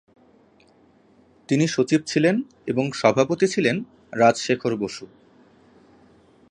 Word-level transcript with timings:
তিনি 1.49 1.65
সচিব 1.67 2.01
ছিলেন 2.05 2.35
এবং 2.67 2.85
সভাপতি 2.91 3.47
ছিলেন 3.47 3.75
রাজশেখর 4.13 4.73
বসু। 4.75 5.05